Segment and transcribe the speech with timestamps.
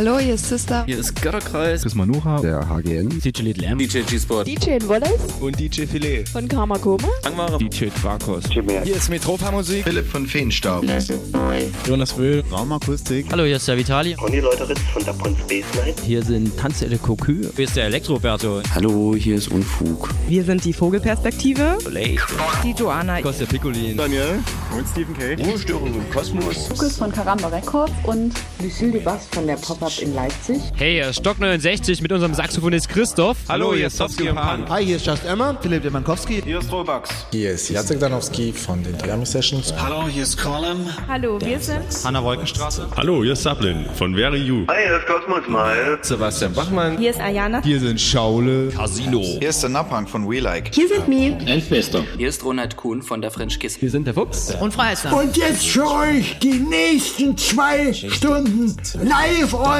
[0.00, 0.84] Hallo, hier ist Sister.
[0.86, 1.82] Hier ist Götterkreis.
[1.82, 2.40] Chris Manuha.
[2.40, 3.20] Der HGN.
[3.20, 3.76] DJ Little M.
[3.76, 4.46] DJ G-Sport.
[4.46, 5.20] DJ Wallace.
[5.40, 6.24] Und DJ Filet.
[6.26, 7.06] Von Karma Koma.
[7.22, 7.58] Angmare.
[7.58, 8.44] DJ Quakos.
[8.48, 9.84] Hier ist Metropa Musik.
[9.84, 10.86] Philipp von Feenstaub.
[11.86, 12.42] Jonas Will.
[12.50, 13.26] Raumakustik.
[13.30, 14.14] Hallo, hier ist der Vitali.
[14.14, 16.00] Conny Leuteritz von der Prinz Space Night.
[16.02, 17.34] Hier sind Tanzelle Cocu.
[17.54, 18.62] Hier ist der Elektroberto.
[18.74, 20.08] Hallo, hier ist Unfug.
[20.26, 21.76] Wir sind die Vogelperspektive.
[22.64, 23.20] Die Joanna.
[23.20, 23.98] Kostja Piccolin.
[23.98, 24.38] Daniel.
[24.74, 25.34] Und Stephen K.
[25.44, 26.70] Ruhestörung im Kosmos.
[26.70, 28.32] Lukas von Karamba Records und
[28.62, 29.58] Lucille de Bass von der
[29.90, 30.60] Pop-Up in Leipzig.
[30.76, 33.36] Hey, Stock 69 mit unserem Saxophonist Christoph.
[33.48, 34.68] Hallo, hier ist Sofsky und Pan.
[34.68, 35.56] Hi, hier ist Just Emma.
[35.60, 36.42] Philipp Demankowski.
[36.42, 37.10] Hier ist Robux.
[37.32, 39.72] Hier ist Jacek Danowski von den Triami Sessions.
[39.78, 40.86] Hallo, hier ist Colin.
[41.08, 42.88] Hallo, wir sind Hanna Wolkenstraße.
[42.96, 44.66] Hallo, hier ist Sablin von Very You.
[44.68, 45.98] Hi, hier ist Cosmos Mal.
[46.02, 46.98] Sebastian Bachmann.
[46.98, 47.62] Hier ist Ayana.
[47.62, 48.68] Hier sind Schaule.
[48.68, 49.20] Casino.
[49.20, 50.74] Hier ist der Napang von We Like.
[50.74, 51.36] hier sind Mi.
[51.46, 52.04] Elfbester.
[52.16, 53.80] Hier ist Ronald Kuhn von der French Kiss.
[53.80, 54.54] Wir sind der Fuchs.
[54.60, 55.16] Und Freister.
[55.16, 59.79] Und jetzt für euch die nächsten zwei Stunden live on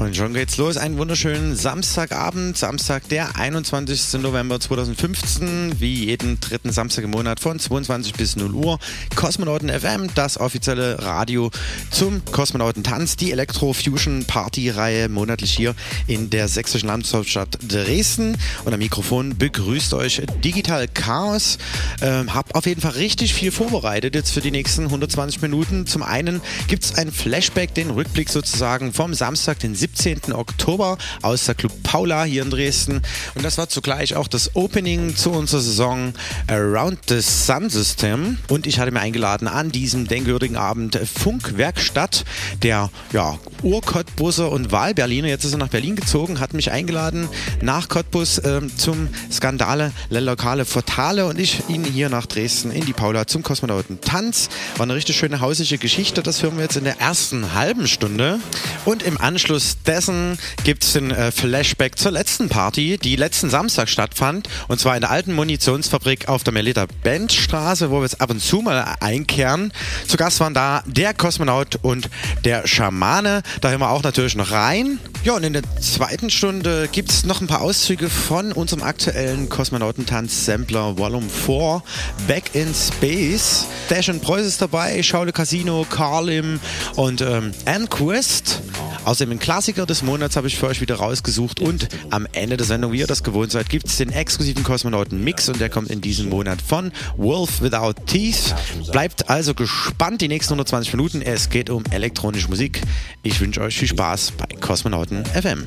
[0.00, 0.76] Und schon geht's los.
[0.76, 4.20] Einen wunderschönen Samstagabend, Samstag, der 21.
[4.20, 8.80] November 2015, wie jeden dritten Samstag im Monat von 22 bis 0 Uhr.
[9.14, 11.50] Kosmonauten FM, das offizielle Radio
[11.92, 15.76] zum Kosmonautentanz, die Elektro-Fusion-Party-Reihe monatlich hier
[16.08, 18.36] in der sächsischen Landeshauptstadt Dresden.
[18.64, 21.58] Und am Mikrofon begrüßt euch Digital Chaos.
[22.02, 25.86] Ähm, hab auf jeden Fall richtig viel vorbereitet jetzt für die nächsten 120 Minuten.
[25.86, 30.32] Zum einen gibt's ein Flashback, den Rückblick sozusagen vom Samstag, den 17.
[30.32, 33.02] Oktober aus der Club Paula hier in Dresden.
[33.34, 36.14] Und das war zugleich auch das Opening zu unserer Saison
[36.48, 38.38] Around the Sun System.
[38.48, 42.24] Und ich hatte mir eingeladen an diesem denkwürdigen Abend Funkwerkstatt,
[42.62, 47.28] der ja, Ur-Cottbuser und Wahlberliner, jetzt ist er nach Berlin gezogen, hat mich eingeladen
[47.60, 52.86] nach Cottbus äh, zum Skandale Le Lokale Fortale und ich ihn hier nach Dresden in
[52.86, 54.48] die Paula zum Kosmonauten Tanz.
[54.76, 58.40] War eine richtig schöne hausliche Geschichte, das hören wir jetzt in der ersten halben Stunde.
[58.86, 63.88] Und im Anschluss dessen gibt es den äh, Flashback zur letzten Party, die letzten Samstag
[63.88, 64.48] stattfand.
[64.68, 68.40] Und zwar in der alten Munitionsfabrik auf der Melita Bendstraße, wo wir jetzt ab und
[68.40, 69.72] zu mal einkehren.
[70.06, 72.08] Zu Gast waren da der Kosmonaut und
[72.44, 73.42] der Schamane.
[73.60, 74.98] Da hören wir auch natürlich noch rein.
[75.24, 79.48] Ja, und in der zweiten Stunde gibt es noch ein paar Auszüge von unserem aktuellen
[79.48, 81.82] Kosmonautentanz-Sampler Volume 4,
[82.26, 83.66] Back in Space.
[83.88, 86.60] Dash and Preuß ist dabei, Schaule Casino, Carlim
[86.96, 88.60] und ähm, Anquist.
[89.04, 92.66] Außerdem ein Klassiker des Monats habe ich für euch wieder rausgesucht und am Ende der
[92.66, 96.02] Sendung, wie ihr das gewohnt seid, gibt es den exklusiven Kosmonauten-Mix und der kommt in
[96.02, 98.54] diesem Monat von Wolf Without Teeth.
[98.92, 101.22] Bleibt also gespannt die nächsten 120 Minuten.
[101.22, 102.82] Es geht um elektronische Musik.
[103.22, 105.66] Ich wünsche euch viel Spaß bei Kosmonauten FM.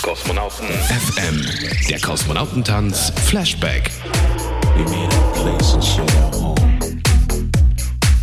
[0.00, 1.44] Kosmonauten FM.
[1.88, 3.90] Der Kosmonautentanz Flashback.
[4.76, 7.02] We made our place and shared our home.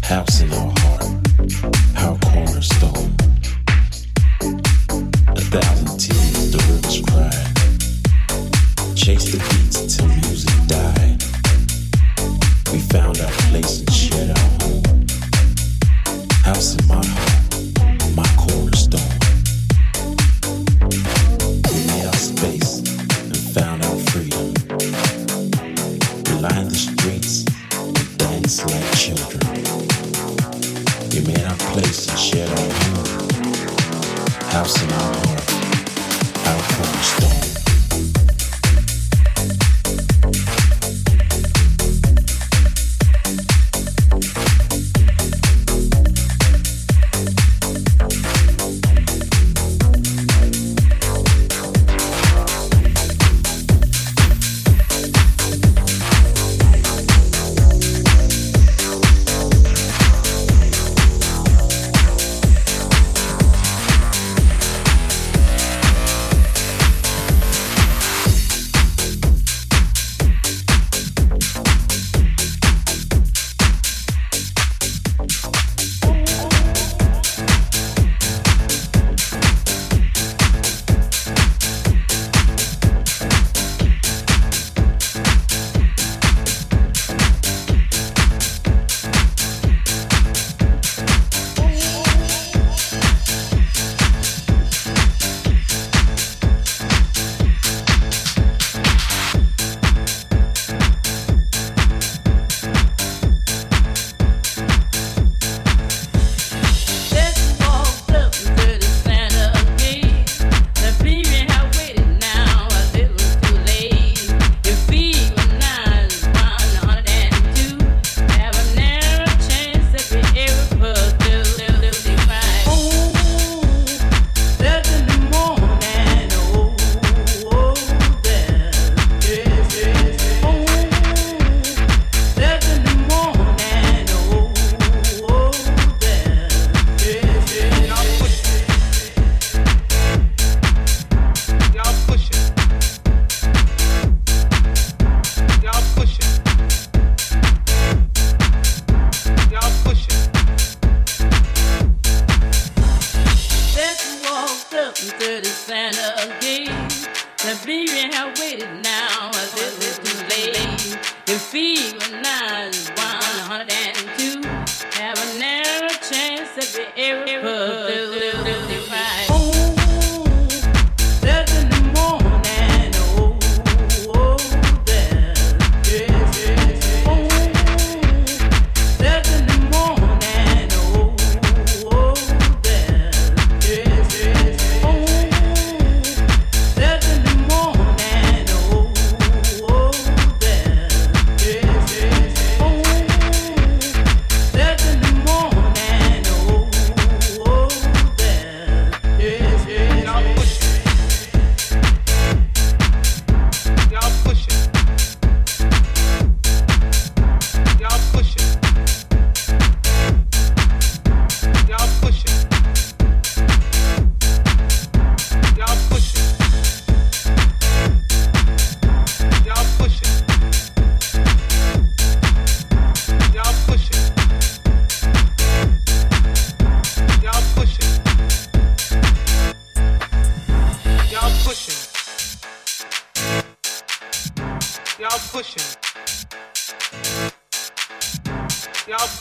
[0.07, 0.87] House in our heart.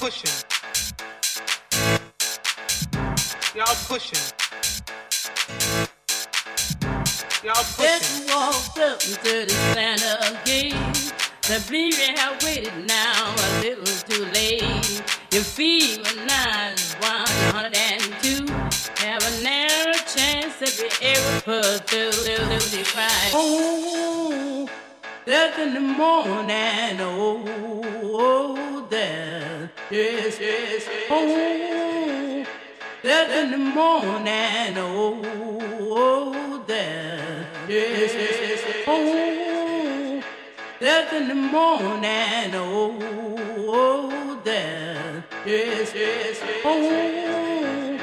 [0.06, 0.30] pushing.
[3.56, 4.22] Y'all pushing.
[7.42, 7.82] Y'all pushing.
[7.82, 10.74] Let's walk up to the Santa gate.
[11.42, 15.02] The baby had waited now a little too late.
[15.32, 18.46] Your feet were nine, 102.
[19.04, 23.32] Have a narrow chance if you ever put through the price.
[23.34, 24.70] Oh,
[25.24, 27.00] that's in the morning.
[27.00, 28.54] Oh, oh.
[28.54, 29.70] oh dance.
[29.90, 31.06] Yes, yes, yes.
[31.10, 32.46] Oh,
[33.02, 34.78] there in the morning.
[34.78, 35.20] Oh,
[35.90, 37.46] oh dance.
[37.68, 38.84] Yes, yes, yes.
[38.86, 40.22] Oh,
[40.80, 42.54] there in the morning.
[42.54, 42.98] Oh,
[43.68, 45.24] oh dance.
[45.44, 46.60] Yes, yes, yes.
[46.64, 47.98] Oh,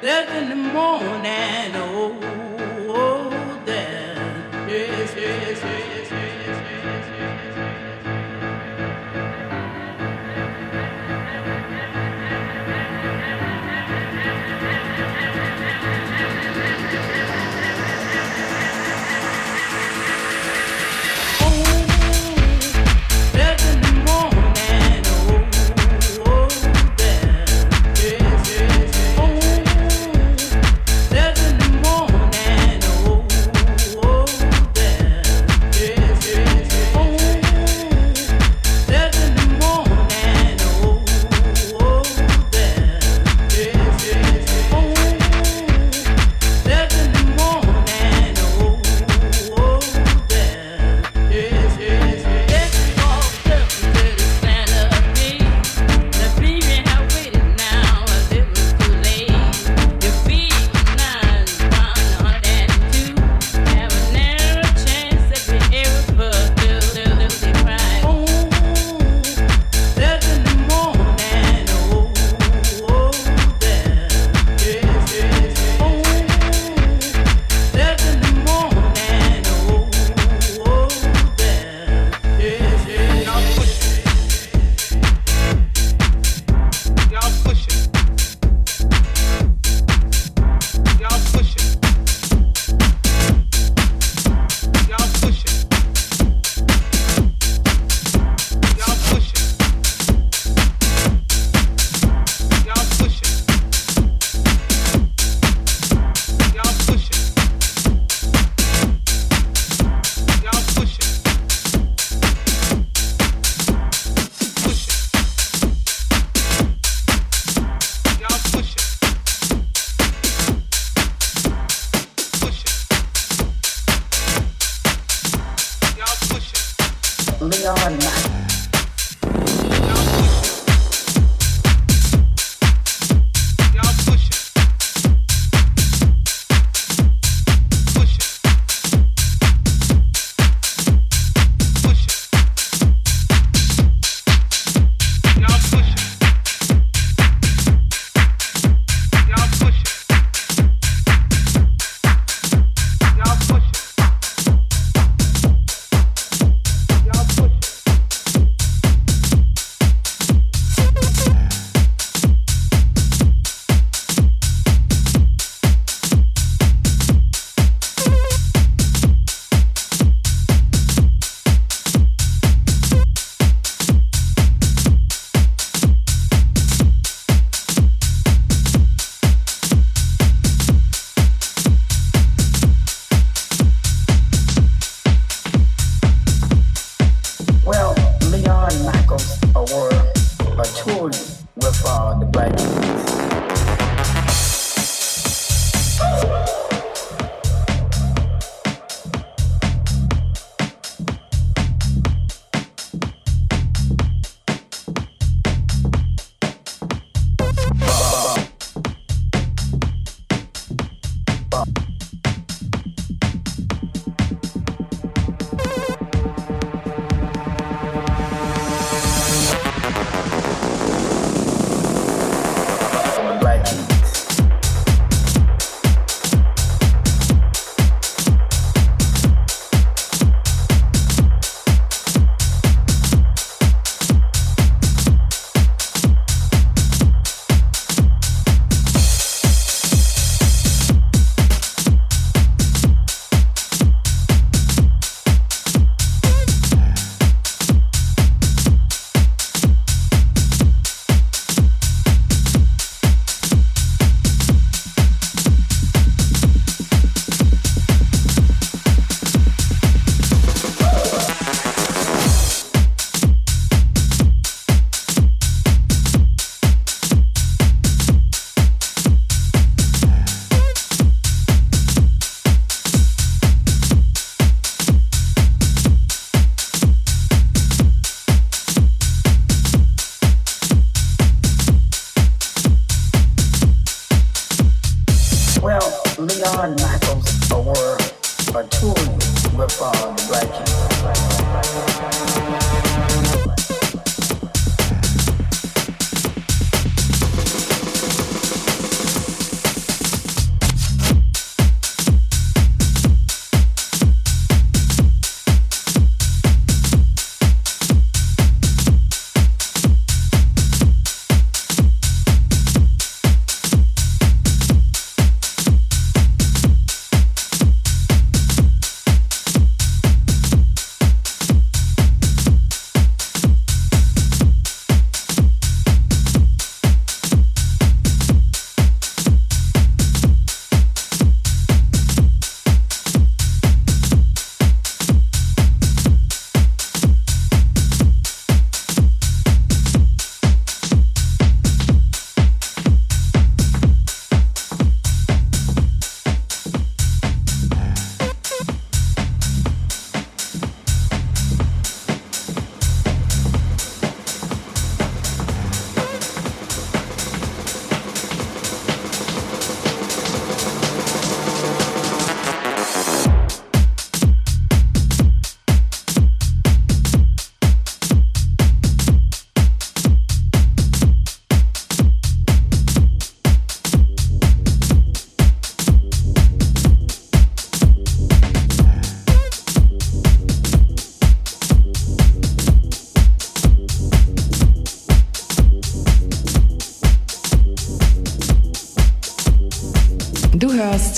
[0.00, 1.72] there in the morning.
[1.74, 2.49] Oh.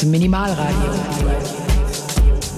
[0.07, 0.95] Minimalradio.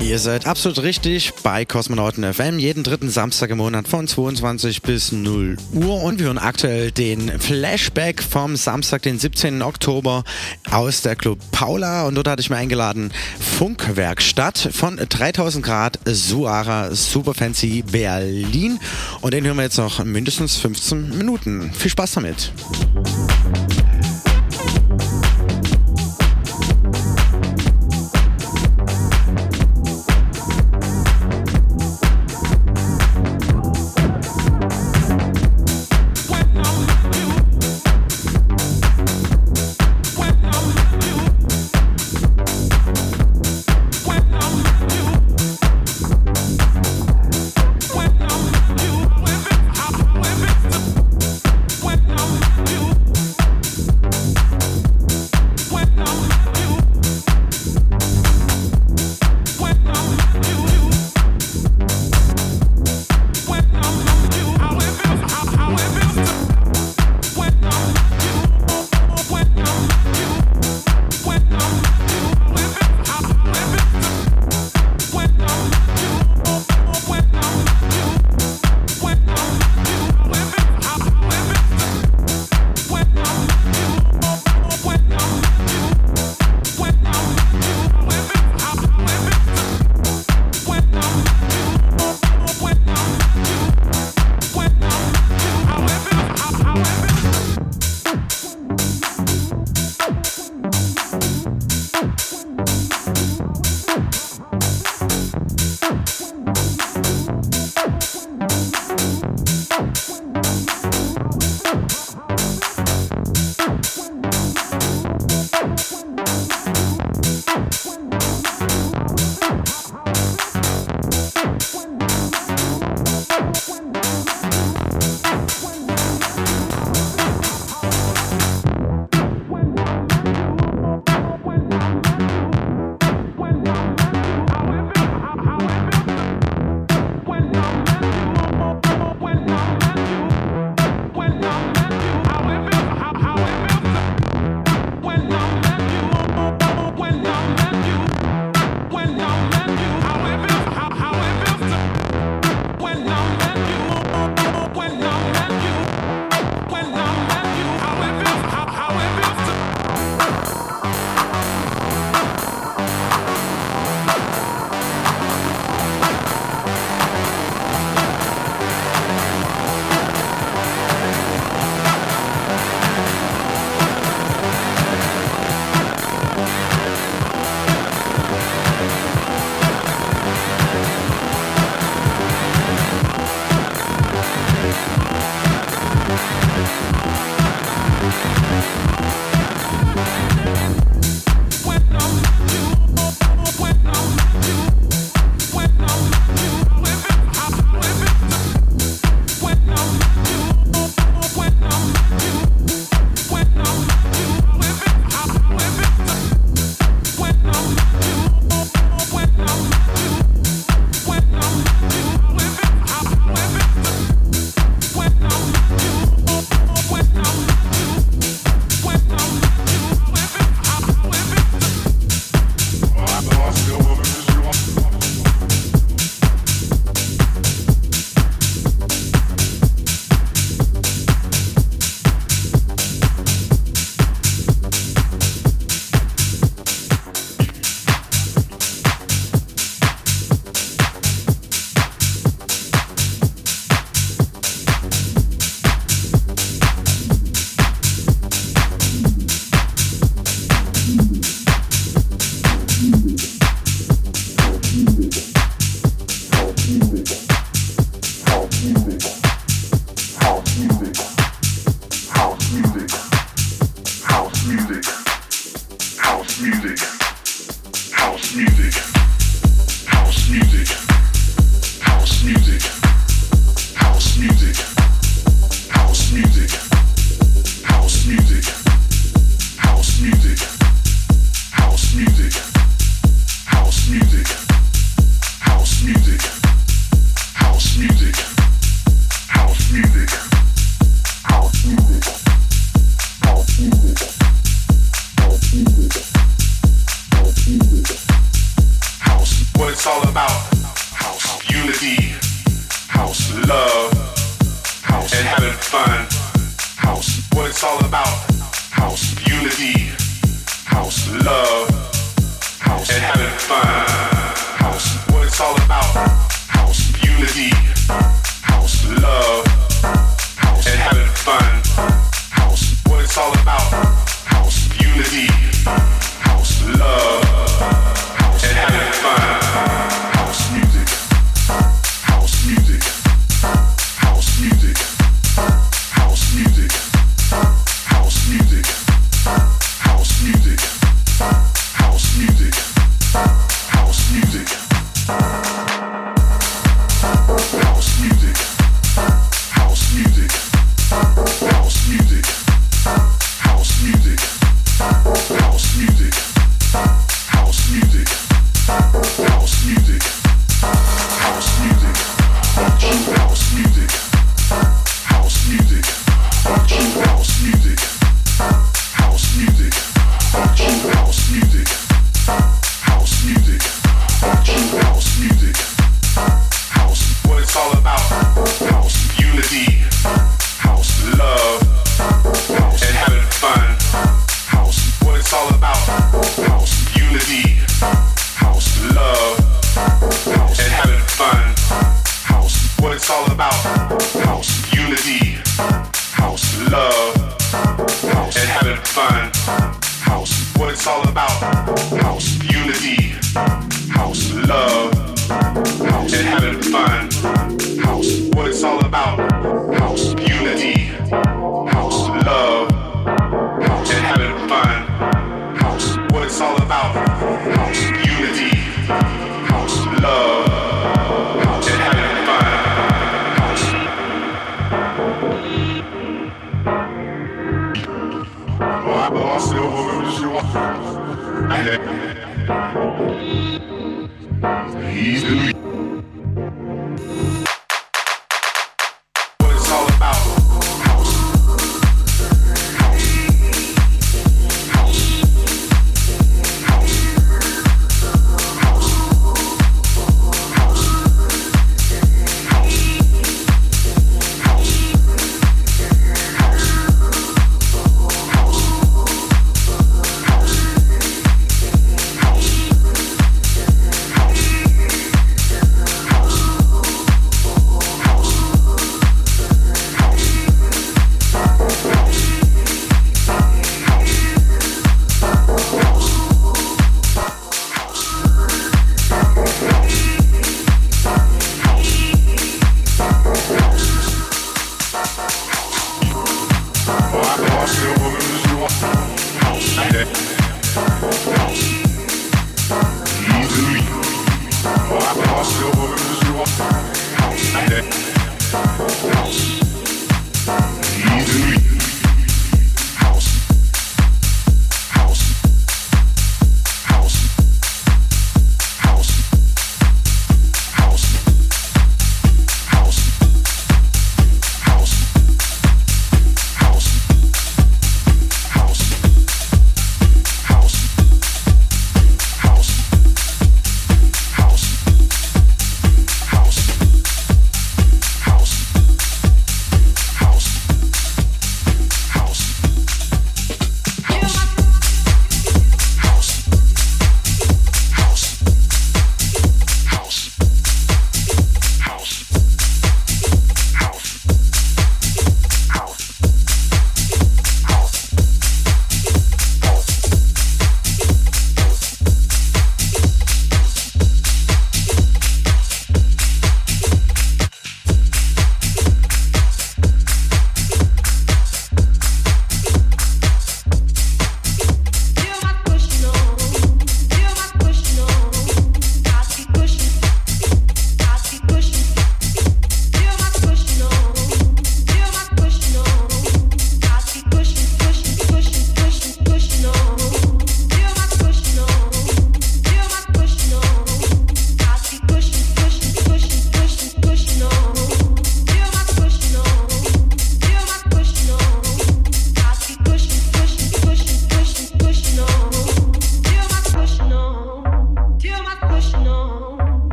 [0.00, 5.10] Ihr seid absolut richtig bei Kosmonauten FM, jeden dritten Samstag im Monat von 22 bis
[5.10, 6.02] 0 Uhr.
[6.02, 9.62] Und wir hören aktuell den Flashback vom Samstag, den 17.
[9.62, 10.22] Oktober
[10.70, 12.06] aus der Club Paula.
[12.06, 18.78] Und dort hatte ich mir eingeladen Funkwerkstatt von 3000 Grad Suara Super Fancy Berlin.
[19.22, 21.72] Und den hören wir jetzt noch mindestens 15 Minuten.
[21.72, 22.52] Viel Spaß damit.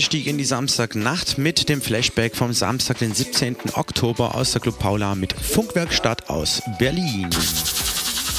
[0.00, 3.56] Einstieg in die Samstagnacht mit dem Flashback vom Samstag, den 17.
[3.74, 7.28] Oktober aus der Club Paula mit Funkwerkstatt aus Berlin.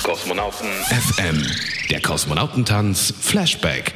[0.02, 1.46] Kosmonauten FM,
[1.92, 3.94] der Kosmonautentanz Flashback.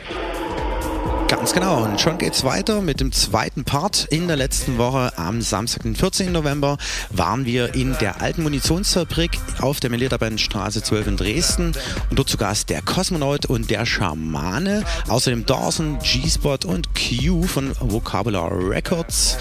[1.28, 1.84] Ganz genau.
[1.84, 4.06] Und schon geht's weiter mit dem zweiten Part.
[4.12, 6.32] In der letzten Woche am Samstag, den 14.
[6.32, 6.78] November,
[7.10, 11.74] waren wir in der alten Munitionsfabrik auf der Meliertabellenstraße 12 in Dresden.
[12.12, 14.84] Und dort zu Gast der Kosmonaut und der Schamane.
[15.08, 19.38] Außerdem Dawson, G-Spot und Q von Vocabular Records.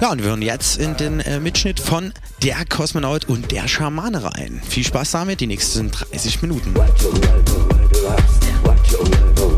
[0.00, 2.12] Ja, und wir hören jetzt in den äh, Mitschnitt von
[2.44, 4.62] Der Kosmonaut und der Schamane rein.
[4.68, 6.74] Viel Spaß damit, die nächsten 30 Minuten.
[9.44, 9.53] Open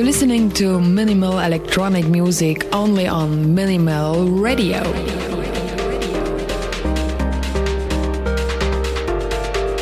[0.00, 4.82] You're listening to minimal electronic music only on Minimal Radio.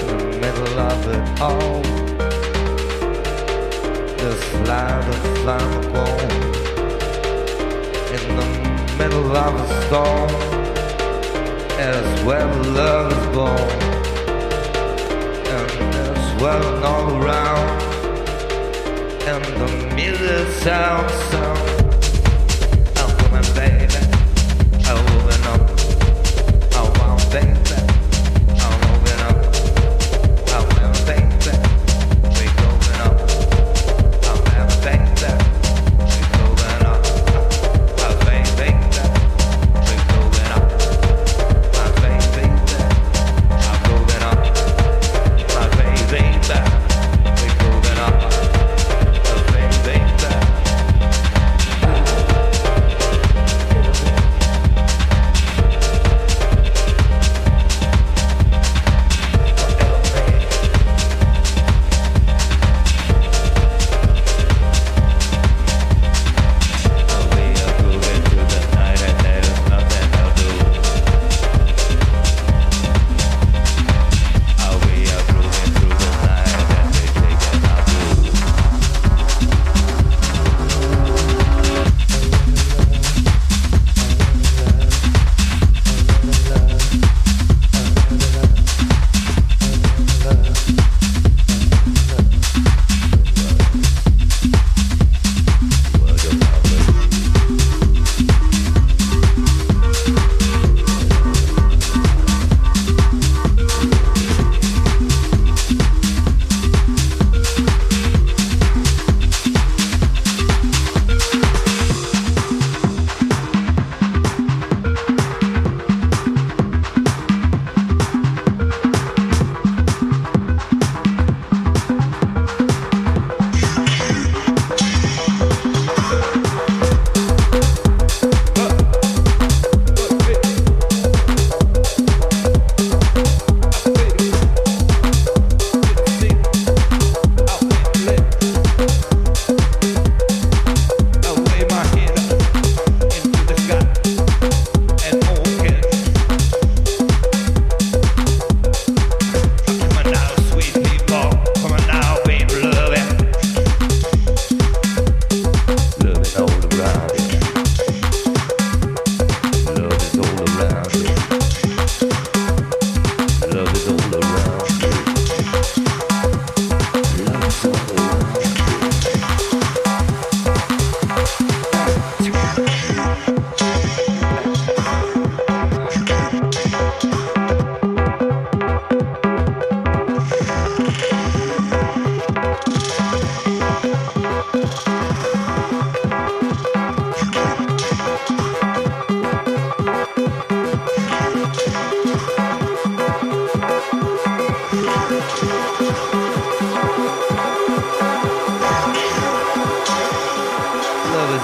[0.01, 1.83] The middle of it all.
[4.19, 6.19] Just lie the flammable
[8.11, 8.47] in the
[8.99, 10.31] middle of a storm.
[11.79, 12.45] It's where
[12.75, 13.71] love is born,
[15.55, 17.69] and it's swelling all around.
[19.29, 21.78] And the middle south, sound.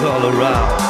[0.06, 0.83] All around.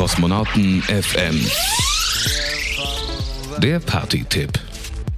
[0.00, 1.44] Kosmonauten FM.
[3.58, 4.58] Der Party-Tipp.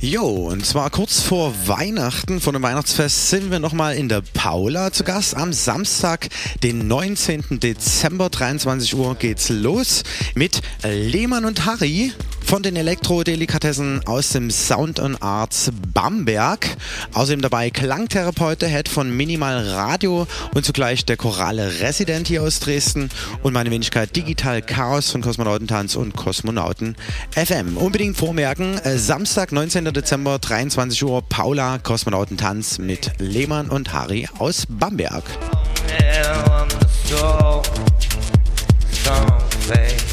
[0.01, 4.91] Jo, und zwar kurz vor Weihnachten, vor dem Weihnachtsfest, sind wir nochmal in der Paula
[4.91, 5.37] zu Gast.
[5.37, 6.31] Am Samstag,
[6.65, 7.61] den 19.
[7.61, 10.03] Dezember, 23 Uhr, geht's los
[10.35, 12.13] mit Lehmann und Harry
[12.53, 16.77] von den Elektrodelikatessen aus dem Sound and Arts Bamberg.
[17.15, 22.61] Außerdem dabei Klangtherapeut der Head von Minimal Radio und zugleich der Chorale Resident hier aus
[22.61, 23.09] Dresden
[23.43, 26.95] und meine Wenigkeit Digital Chaos von Kosmonautentanz und Kosmonauten
[27.31, 27.79] FM.
[27.79, 29.87] Unbedingt vormerken, äh, Samstag, 19.
[29.87, 35.25] Dezember, 23 Uhr, Paula Kosmonautentanz mit Lehmann und Harry aus Bamberg.
[39.69, 40.12] We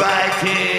[0.00, 0.69] writing.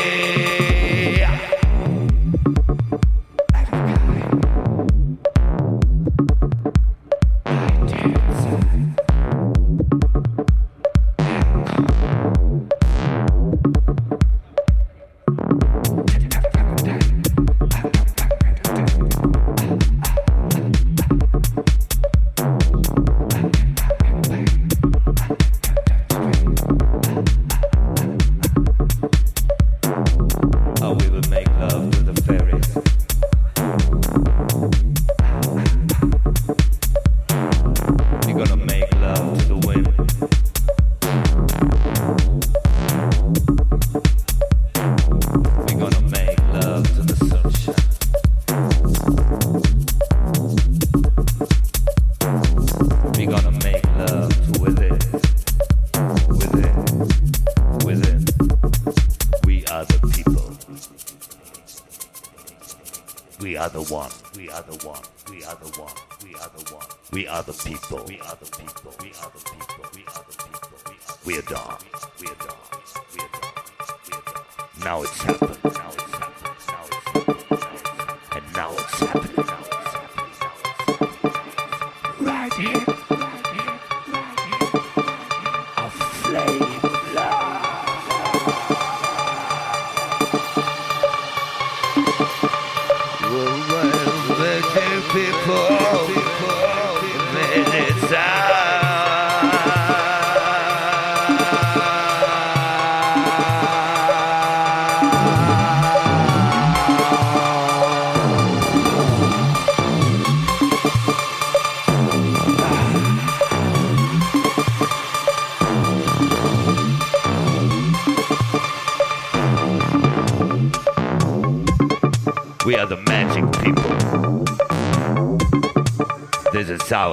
[67.41, 68.20] other people.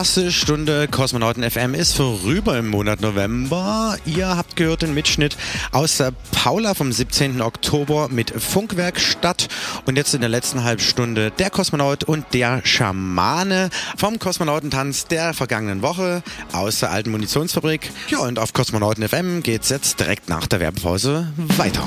[0.00, 3.98] erste Stunde Kosmonauten FM ist vorüber im Monat November.
[4.06, 5.36] Ihr habt gehört den Mitschnitt
[5.72, 7.42] aus der Paula vom 17.
[7.42, 9.48] Oktober mit Funkwerkstatt
[9.84, 15.82] und jetzt in der letzten Halbstunde der Kosmonaut und der Schamane vom Kosmonautentanz der vergangenen
[15.82, 16.22] Woche
[16.52, 17.90] aus der alten Munitionsfabrik.
[18.08, 21.86] Ja, und auf Kosmonauten FM geht's jetzt direkt nach der Werbepause weiter.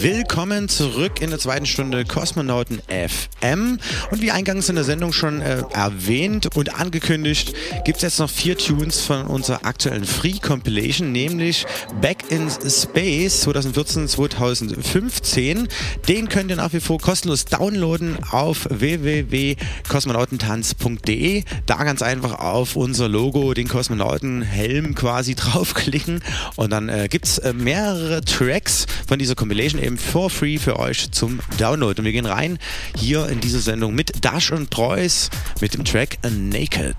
[0.00, 3.80] Willkommen zurück in der zweiten Stunde Kosmonauten FM.
[4.12, 7.52] Und wie eingangs in der Sendung schon äh, erwähnt und angekündigt,
[7.84, 11.66] gibt es jetzt noch vier Tunes von unserer aktuellen Free Compilation, nämlich
[12.00, 15.66] Back in Space 2014-2015.
[16.06, 21.42] Den könnt ihr nach wie vor kostenlos downloaden auf www.kosmonautentanz.de.
[21.66, 26.22] Da ganz einfach auf unser Logo, den Kosmonautenhelm quasi draufklicken
[26.54, 30.78] und dann äh, gibt es äh, mehrere Tracks von dieser Compilation eben for free für
[30.78, 31.98] euch zum Download.
[31.98, 32.58] Und wir gehen rein
[32.94, 35.30] hier in diese Sendung mit Dash und Preuß
[35.60, 36.94] mit dem Track Naked.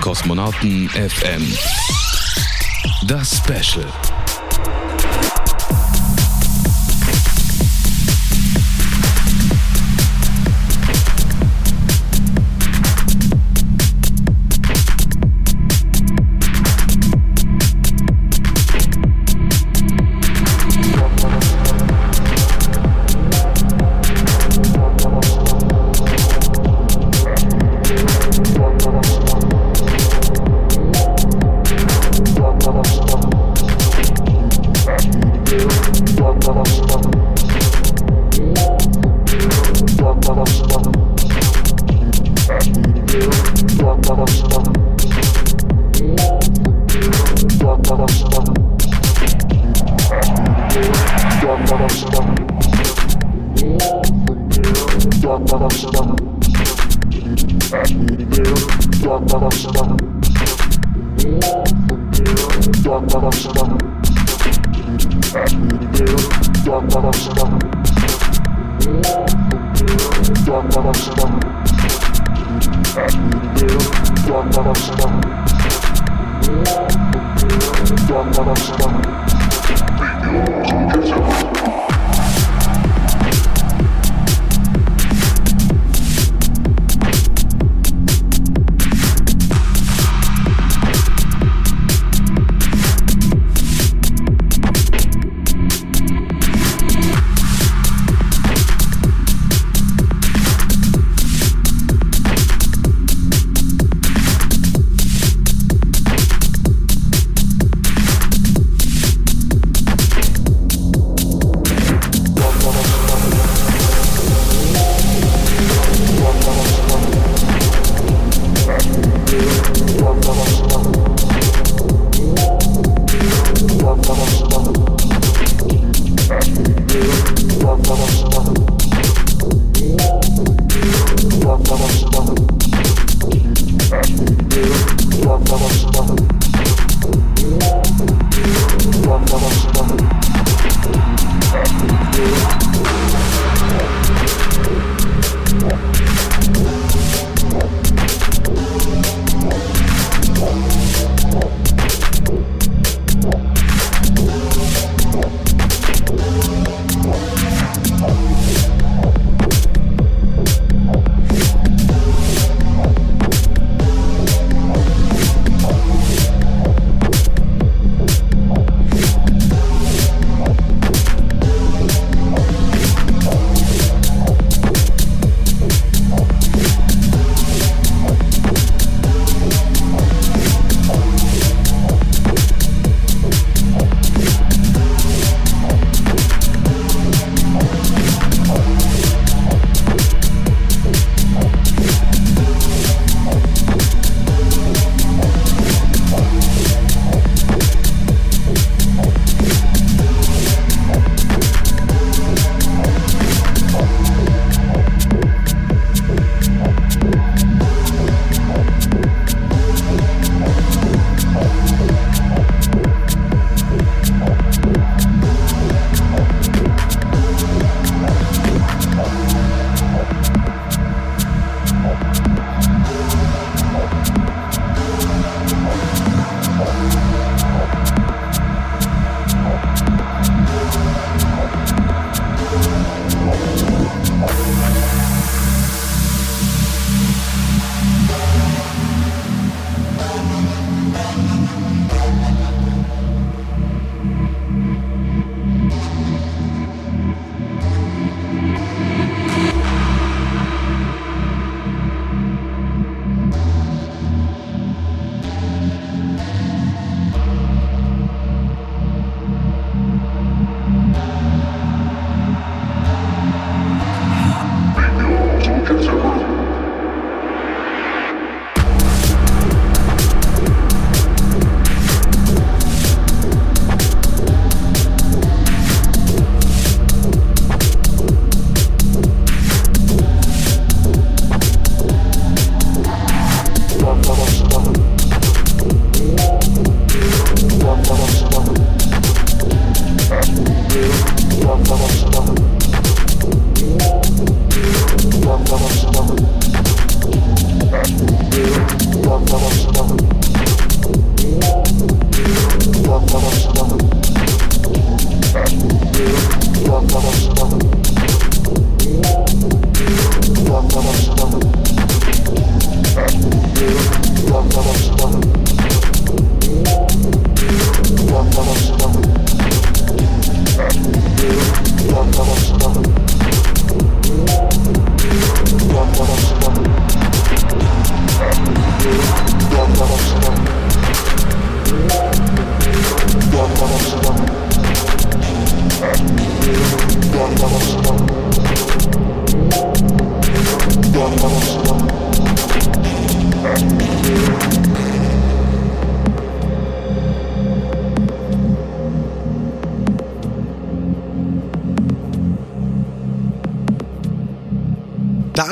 [0.00, 1.46] Kosmonauten FM.
[3.06, 3.86] Das Special.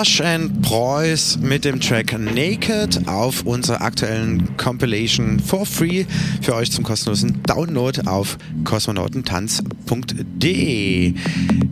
[0.04, 6.04] Rush and Preuß mit dem Track Naked auf unserer aktuellen Compilation for free
[6.42, 11.14] für euch zum kostenlosen Download auf kosmonautentanz.de.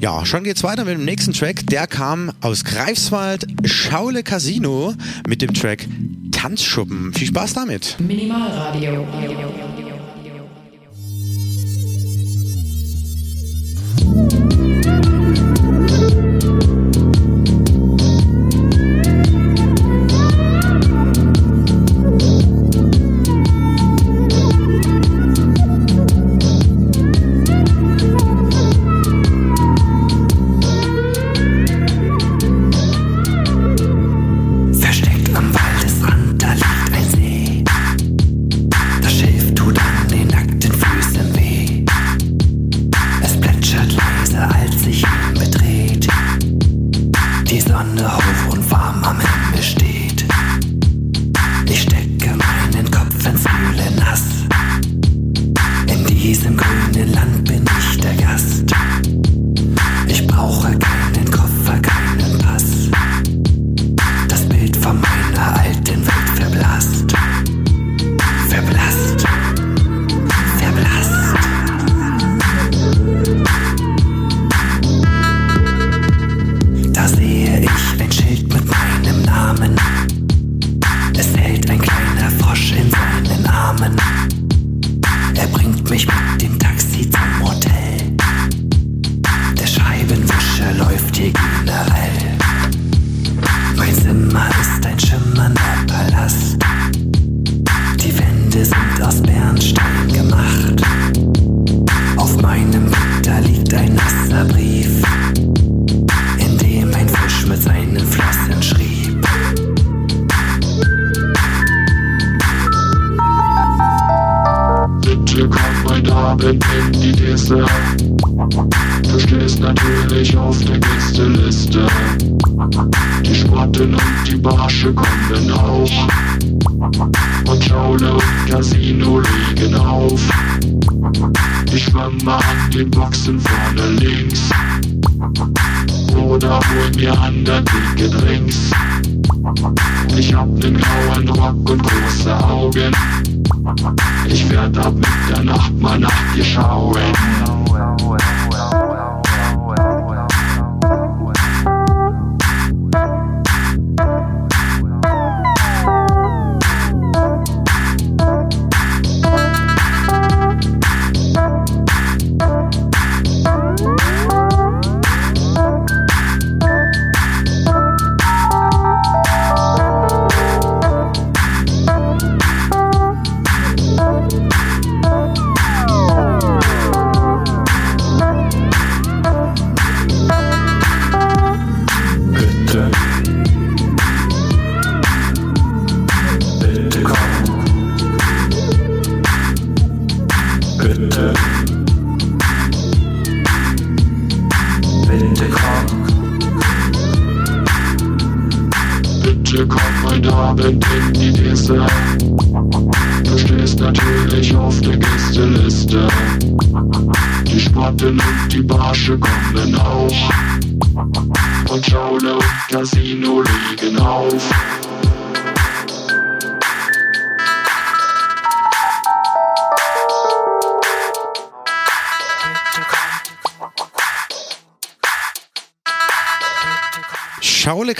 [0.01, 1.66] Ja, schon geht's weiter mit dem nächsten Track.
[1.66, 4.94] Der kam aus Greifswald, Schaule Casino
[5.28, 5.86] mit dem Track
[6.31, 7.12] Tanzschuppen.
[7.12, 7.97] Viel Spaß damit.
[8.01, 9.06] Minimalradio.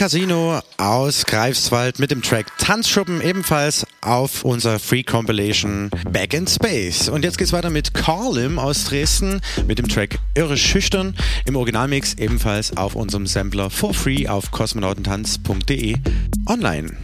[0.03, 7.09] Casino aus Greifswald mit dem Track Tanzschuppen ebenfalls auf unserer Free Compilation Back in Space.
[7.09, 11.15] Und jetzt geht's weiter mit Carlim aus Dresden mit dem Track Irre Schüchtern
[11.47, 15.95] im Originalmix ebenfalls auf unserem Sampler for free auf kosmonautentanz.de
[16.49, 16.97] online.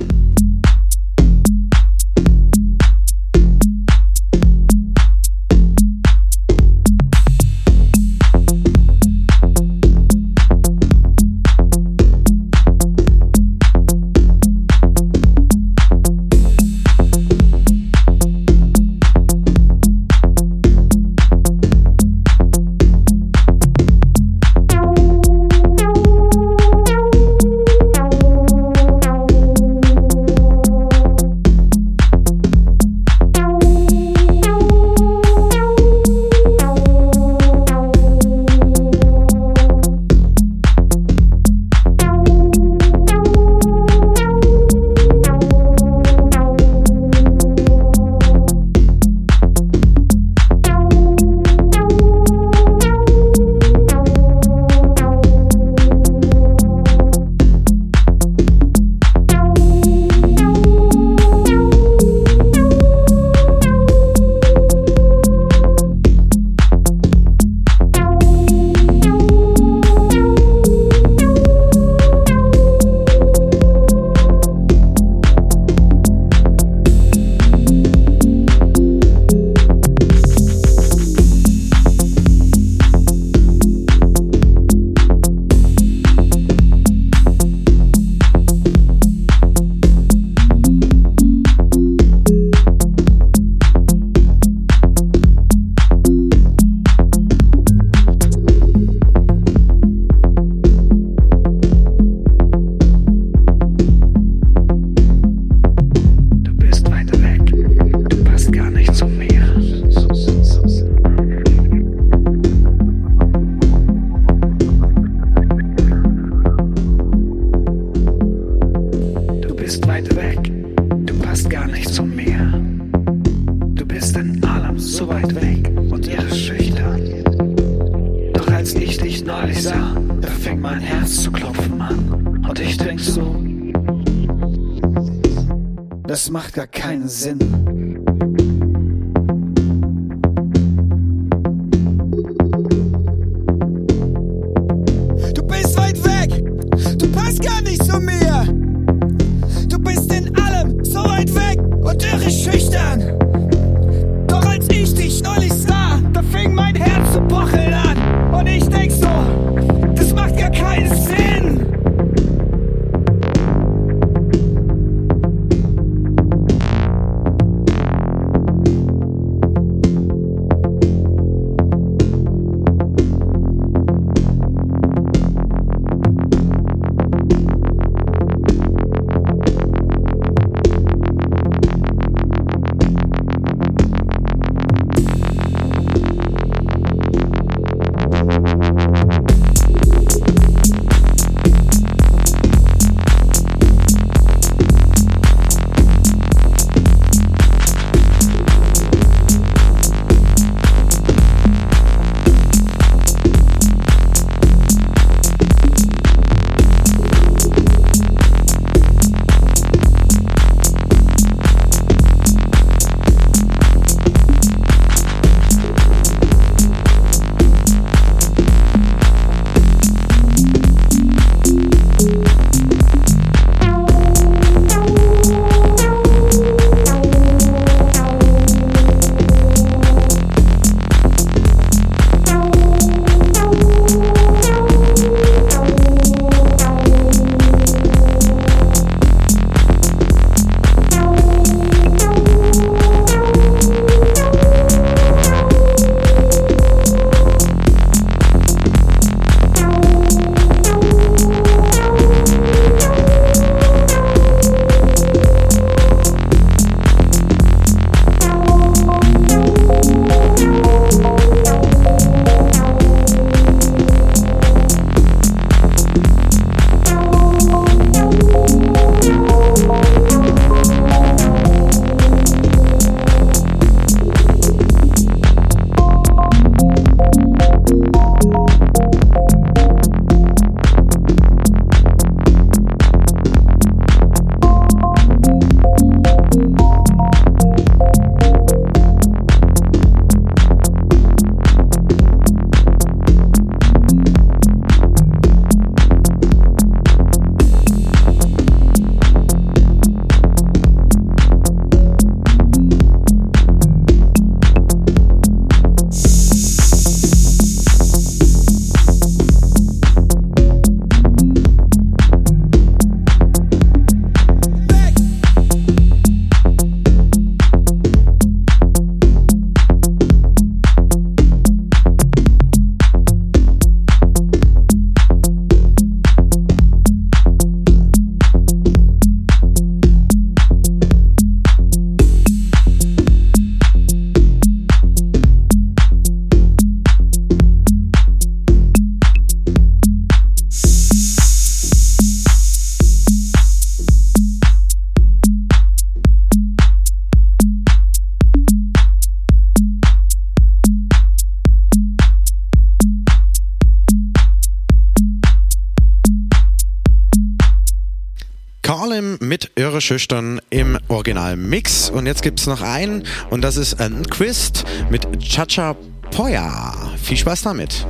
[359.88, 361.88] Schüchtern im Originalmix.
[361.88, 365.76] Und jetzt gibt es noch einen und das ist Anquist mit Chacha
[366.10, 366.74] Poya.
[367.02, 367.86] Viel Spaß damit.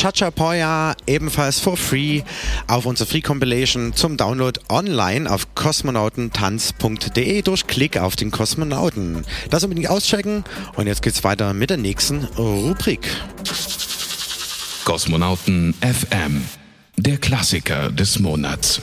[0.00, 2.22] Chachapoya ebenfalls for free
[2.68, 9.26] auf unserer Free Compilation zum Download online auf kosmonautentanz.de durch Klick auf den Kosmonauten.
[9.50, 10.44] Das unbedingt auschecken
[10.76, 13.14] und jetzt geht's weiter mit der nächsten Rubrik.
[14.86, 16.46] Kosmonauten FM,
[16.96, 18.80] der Klassiker des Monats.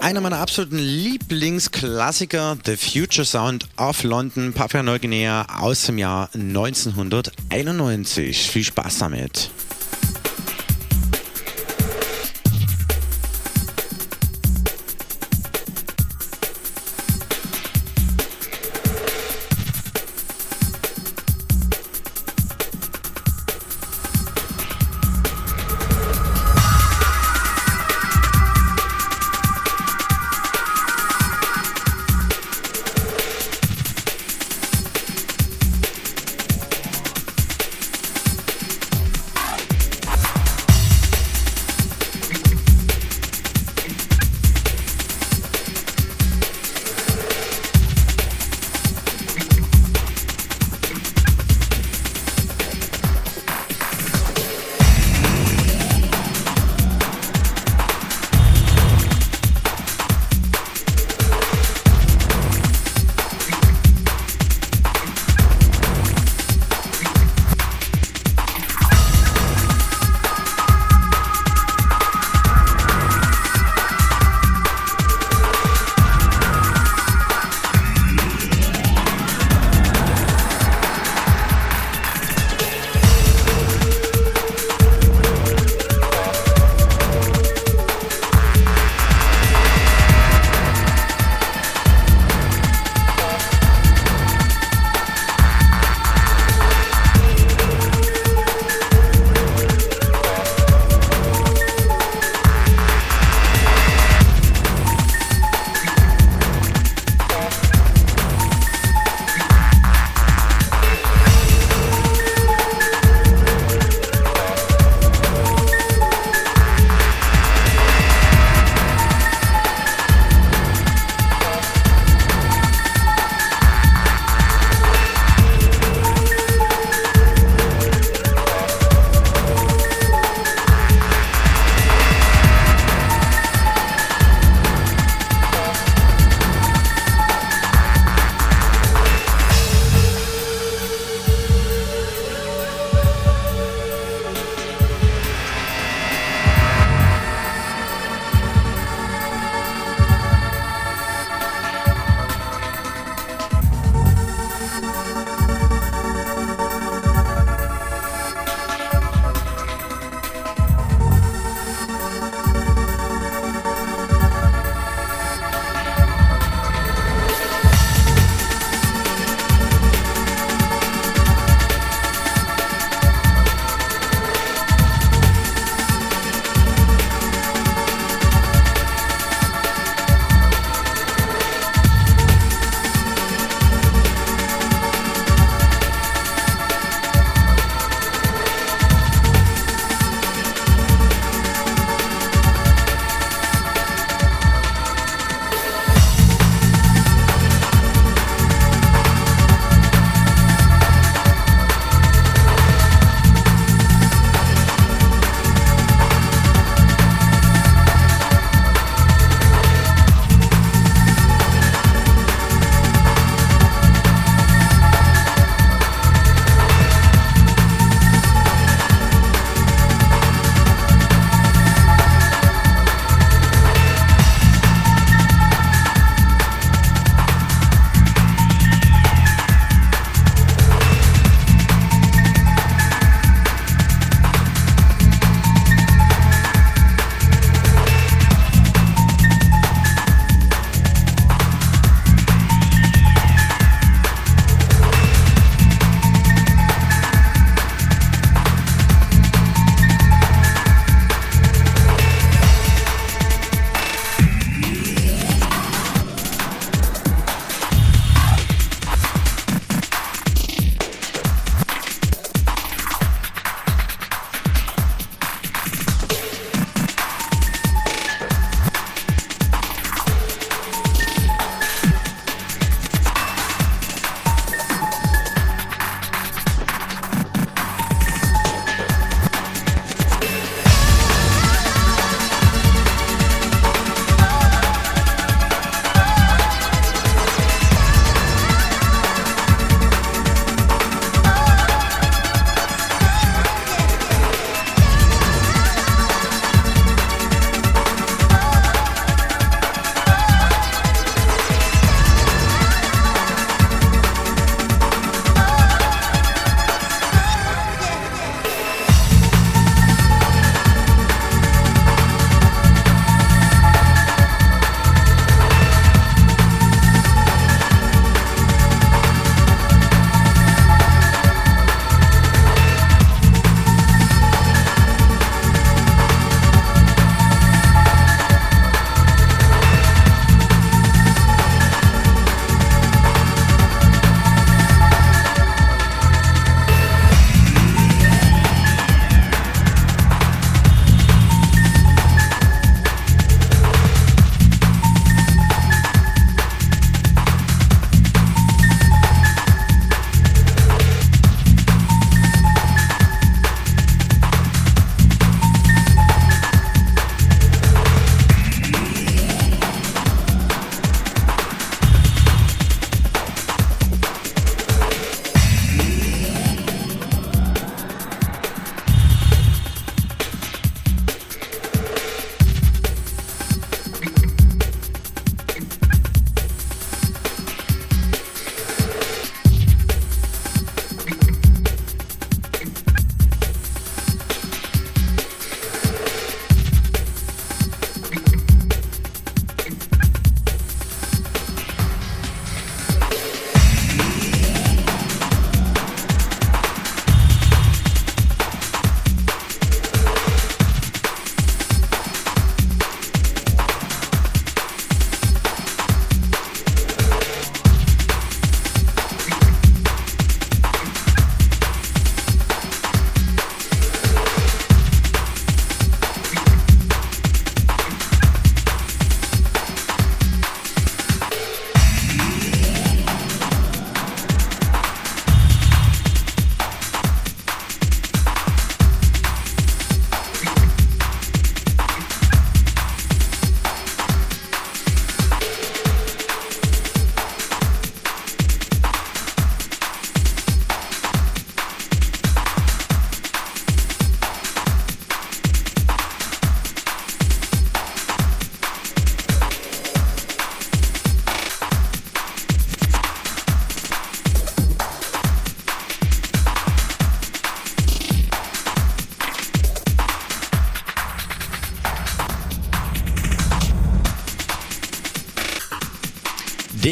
[0.00, 8.50] Einer meiner absoluten Lieblingsklassiker, The Future Sound of London, Papua Neuguinea aus dem Jahr 1991.
[8.50, 9.50] Viel Spaß damit.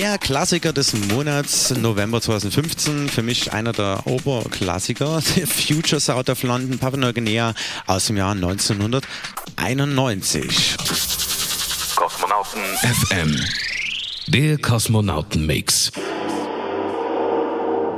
[0.08, 6.42] Der Klassiker des Monats November 2015, für mich einer der Oberklassiker, der Future South of
[6.44, 7.52] London, Papua Neuguinea
[7.86, 10.76] aus dem Jahr 1991.
[11.94, 13.38] Kosmonauten FM.
[14.28, 15.92] Der Kosmonautenmix.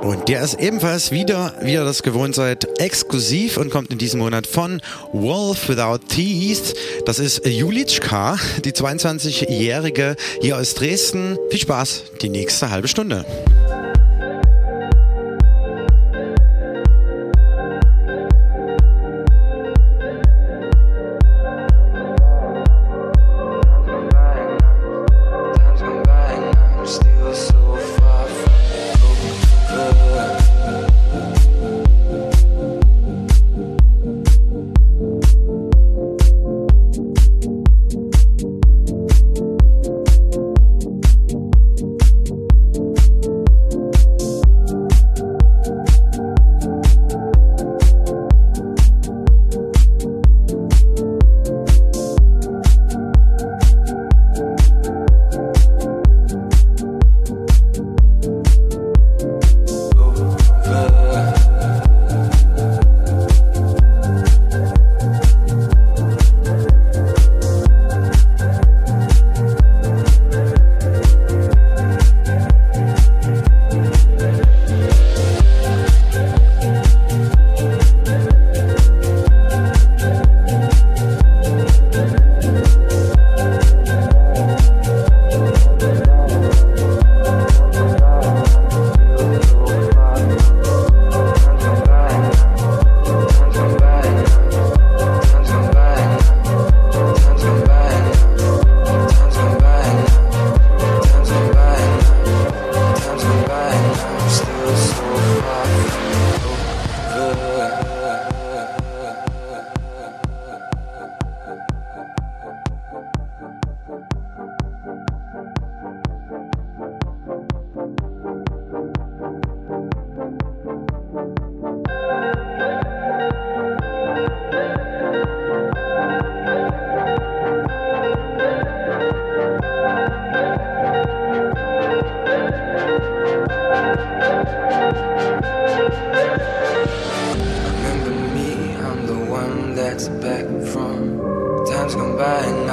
[0.02, 4.18] Und der ist ebenfalls wieder, wie ihr das gewohnt seid, exklusiv und kommt in diesem
[4.20, 4.80] Monat von
[5.12, 6.74] Wolf Without Teeth.
[7.04, 11.36] Das ist Julitschka, die 22-Jährige hier aus Dresden.
[11.51, 13.27] Viel Spaß, die nächste halbe Stunde.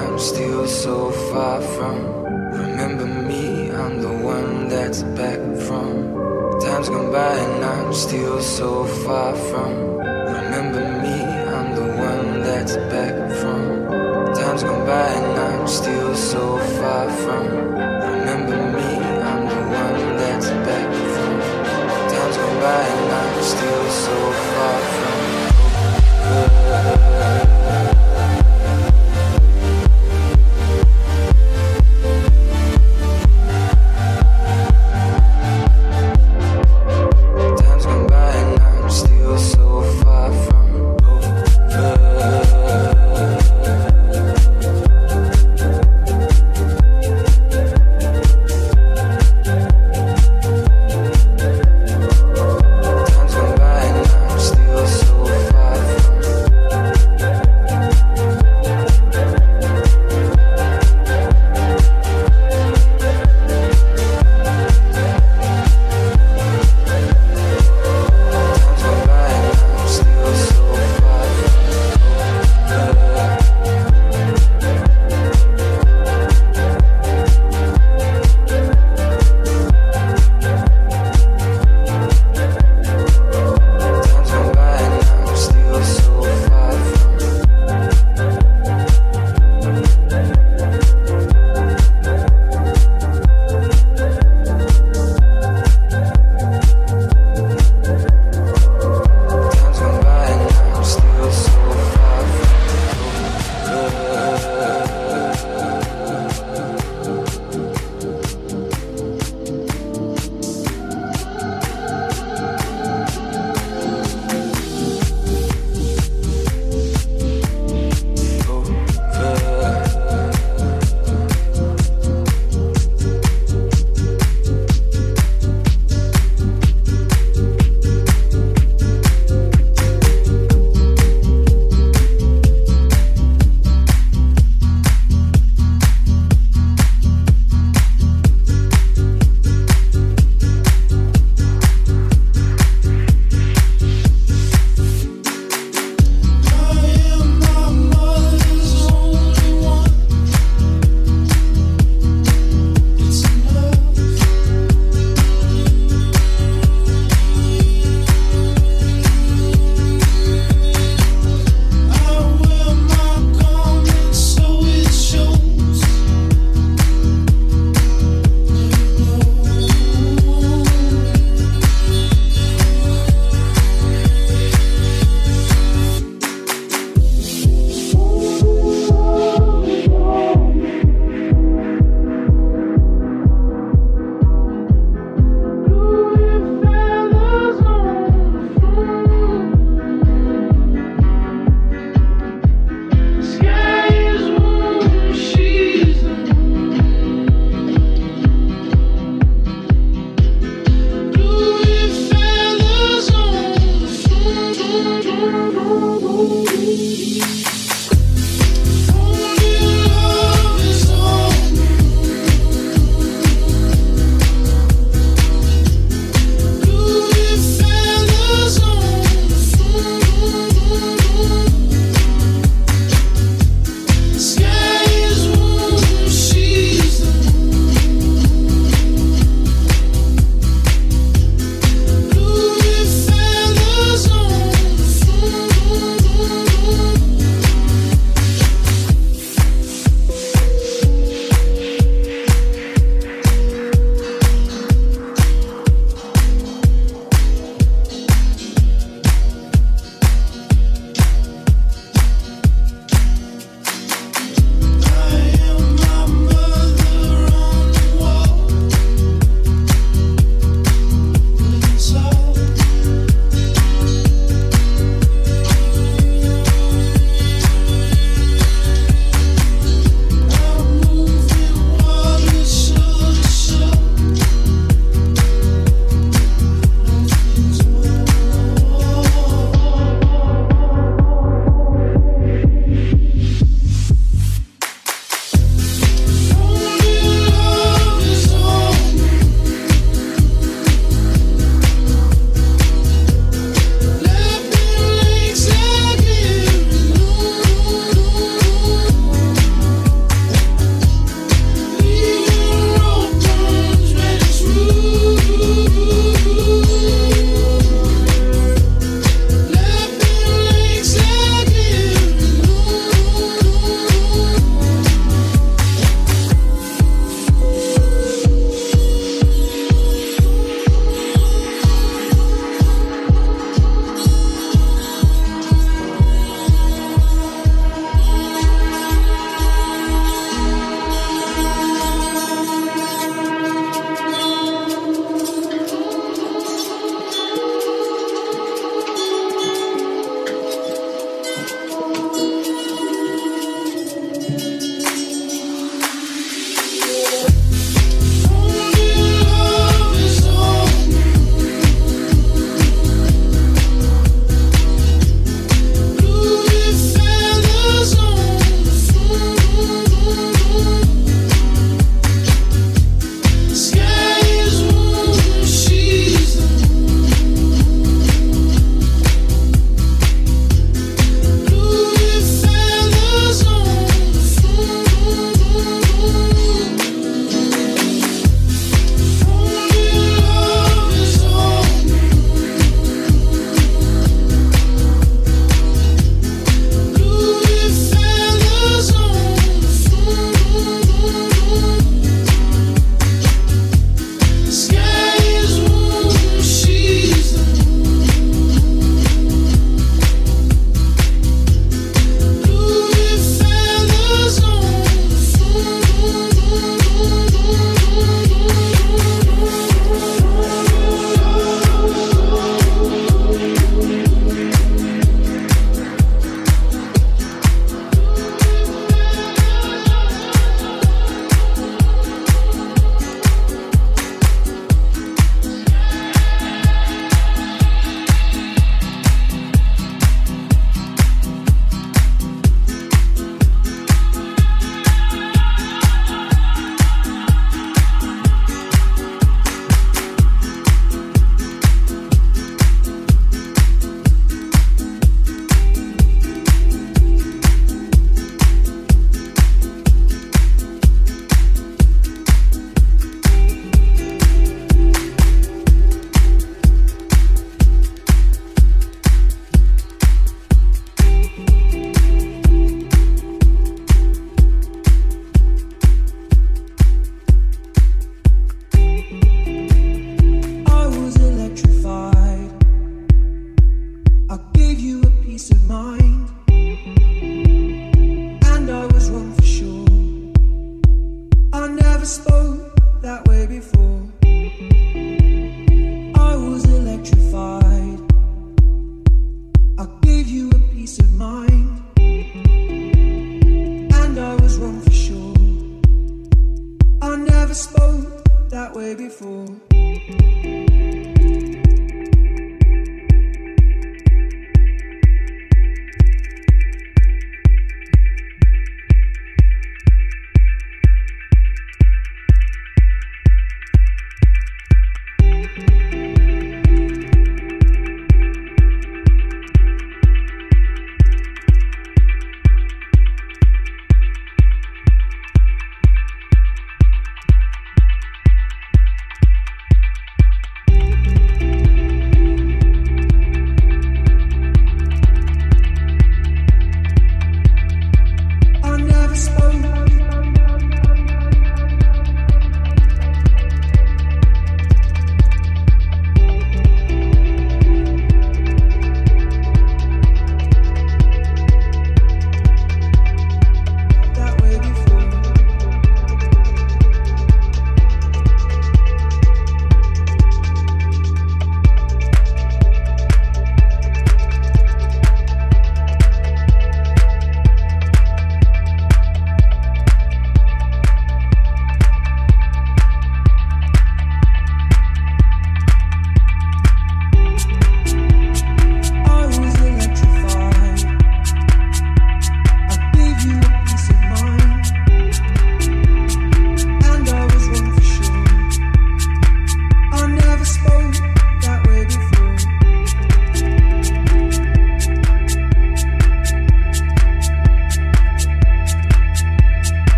[0.00, 1.96] I'm still so far from.
[2.52, 5.90] Remember me, I'm the one that's back from
[6.58, 9.72] times gone by and I'm still so far from.
[10.38, 11.16] Remember me,
[11.54, 13.60] I'm the one that's back from
[14.34, 17.44] times gone by and I'm still so far from.
[18.10, 18.90] Remember me,
[19.28, 21.32] I'm the one that's back from
[22.12, 24.89] times gone by and I'm still so far from.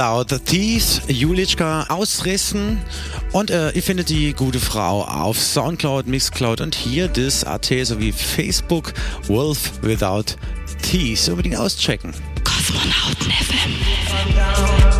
[0.00, 2.80] Without the Teeth, Julitschka ausrissen
[3.32, 8.10] und äh, ihr findet die gute Frau auf Soundcloud, Mixcloud und hier das AT sowie
[8.10, 8.94] Facebook
[9.26, 10.36] Wolf Without
[10.80, 11.28] Teeth.
[11.28, 12.14] Unbedingt auschecken.
[12.44, 14.99] Kosmonauten FM.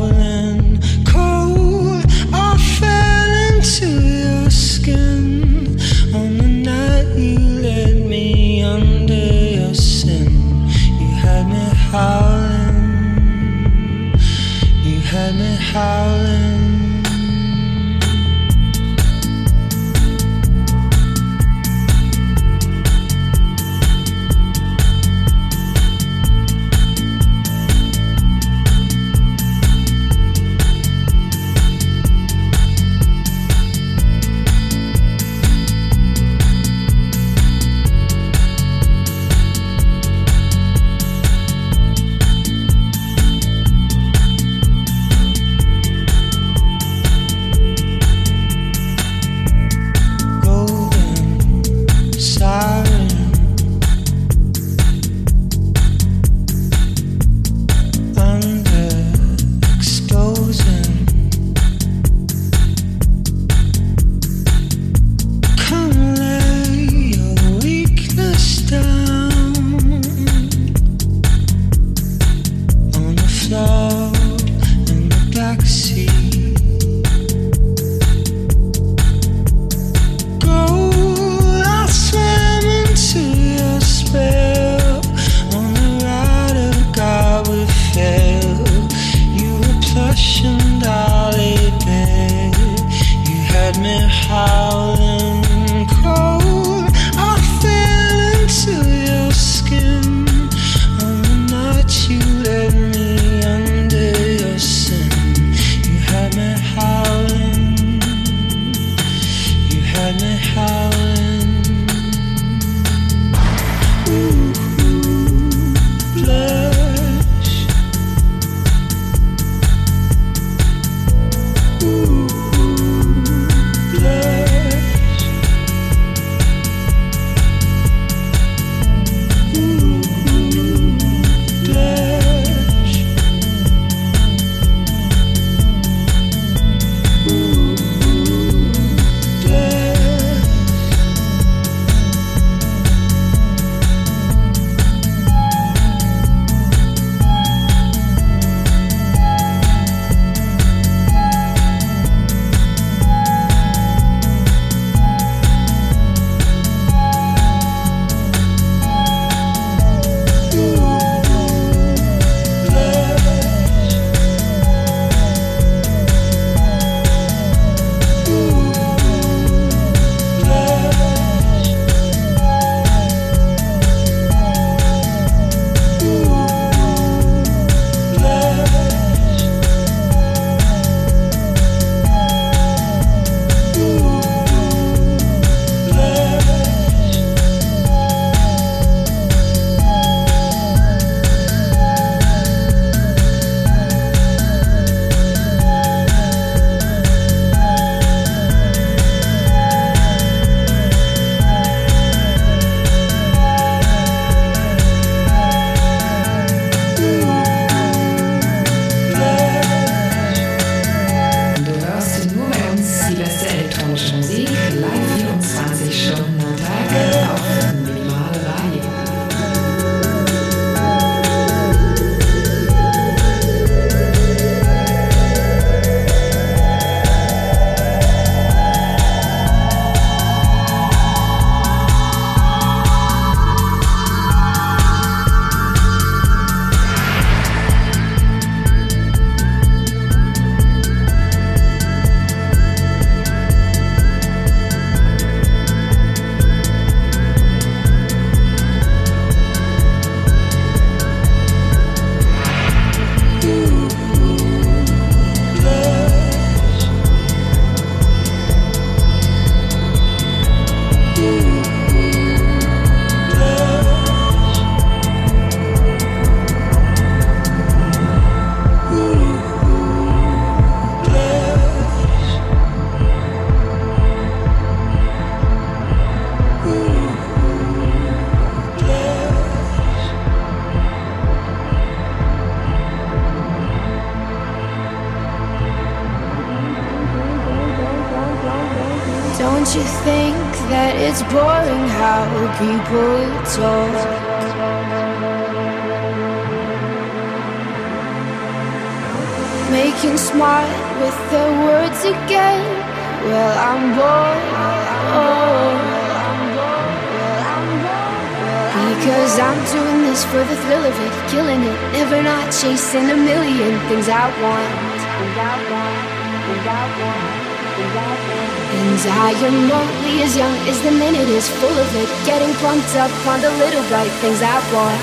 [324.21, 325.00] things I want.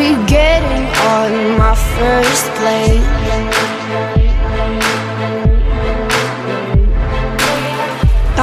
[0.00, 3.04] Be getting on my first plane.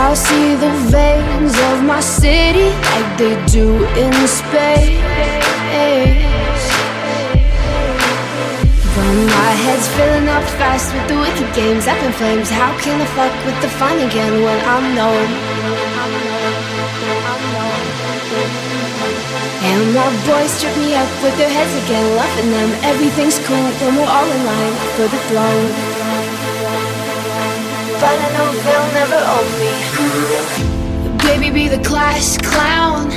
[0.01, 3.67] I'll see the veins of my city like they do
[4.03, 5.01] in space.
[8.93, 12.51] But my head's filling up fast with the wicked games up in flames.
[12.51, 15.46] How can I fuck with the fun again when I'm known?
[19.67, 22.69] And my boys trip me up with their heads again, loving them.
[22.83, 25.69] Everything's cool when we're all in line for the throne.
[27.99, 29.73] But I know they'll never own me.
[31.27, 33.11] Baby, be the class clown.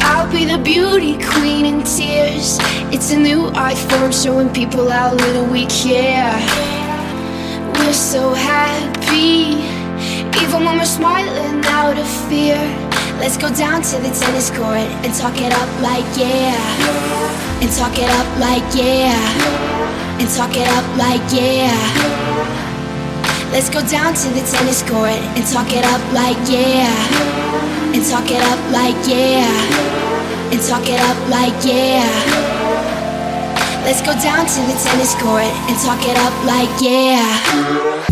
[0.00, 2.58] I'll be the beauty queen in tears.
[2.92, 6.34] It's a new art form showing people how little we care.
[7.74, 9.56] We're so happy,
[10.42, 12.89] even when we're smiling out of fear.
[13.20, 16.56] Let's go down to the tennis court and talk it up like yeah.
[17.60, 19.12] And talk it up like yeah.
[20.18, 21.68] And talk it up like yeah.
[23.52, 26.88] Let's go down to the tennis court and talk it up like yeah.
[27.92, 29.52] And talk it up like yeah.
[30.50, 32.08] And talk it up like yeah.
[33.84, 38.09] Let's go down to the tennis court and talk it up like yeah.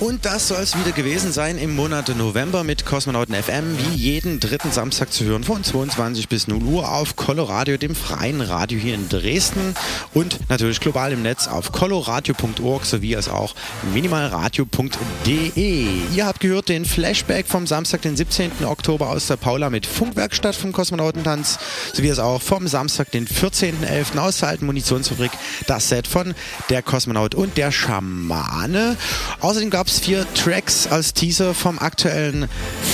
[0.00, 4.40] Und das soll es wieder gewesen sein im Monat November mit Kosmonauten FM, wie jeden
[4.40, 8.94] dritten Samstag zu hören von 22 bis 0 Uhr auf Coloradio, dem freien Radio hier
[8.94, 9.74] in Dresden
[10.14, 13.54] und natürlich global im Netz auf coloradio.org sowie als auch
[13.92, 15.86] minimalradio.de.
[16.14, 18.64] Ihr habt gehört den Flashback vom Samstag, den 17.
[18.64, 21.58] Oktober aus der Paula mit Funkwerkstatt vom Kosmonautentanz
[21.92, 24.16] sowie als auch vom Samstag, den 14.11.
[24.16, 25.32] aus der alten Munitionsfabrik
[25.66, 26.34] das Set von
[26.70, 28.96] der Kosmonaut und der Schamane.
[29.40, 32.48] Außerdem gab es vier Tracks als Teaser vom aktuellen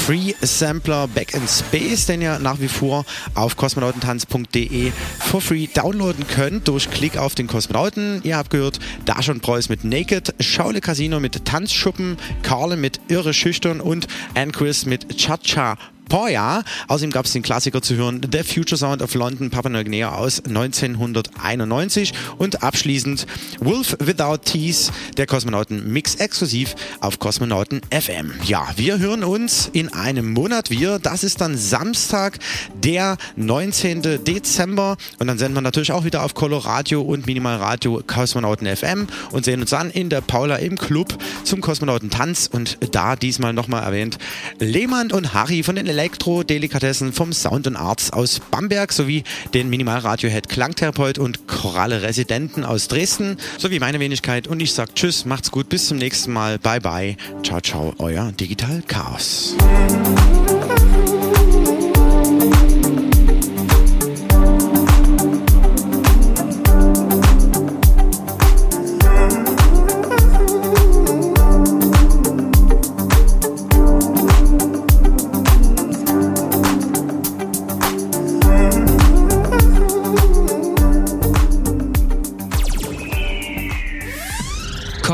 [0.06, 3.04] Free Sampler Back in Space, den ihr nach wie vor
[3.34, 8.20] auf kosmonautentanz.de for free downloaden könnt durch Klick auf den Kosmonauten.
[8.24, 13.80] Ihr habt gehört Dash Preuß mit Naked, Schaule Casino mit Tanzschuppen, Carle mit Irre Schüchtern
[13.80, 15.76] und Ann Chris mit Cha-Cha
[16.08, 16.62] Poya.
[16.88, 20.44] Außerdem gab es den Klassiker zu hören The Future Sound of London, Papua Neuguinea aus
[20.44, 23.26] 1991 und abschließend
[23.60, 28.32] Wolf Without Teeth, der Kosmonauten Mix exklusiv auf Kosmonauten FM.
[28.44, 30.98] Ja, wir hören uns in einem Monat wieder.
[30.98, 32.38] Das ist dann Samstag,
[32.74, 34.24] der 19.
[34.24, 39.08] Dezember und dann senden wir natürlich auch wieder auf Coloradio und Minimal Radio Kosmonauten FM
[39.32, 43.82] und sehen uns dann in der Paula im Club zum Kosmonautentanz und da diesmal nochmal
[43.82, 44.18] erwähnt
[44.58, 49.24] Lehmann und Harry von den Elektro-Delikatessen vom Sound und Arts aus Bamberg sowie
[49.54, 54.46] den Minimal-Radio-Head Klangtherapeut und Choralle Residenten aus Dresden sowie meine Wenigkeit.
[54.46, 58.30] Und ich sag Tschüss, macht's gut, bis zum nächsten Mal, bye bye, ciao ciao, euer
[58.32, 59.56] Digital Chaos.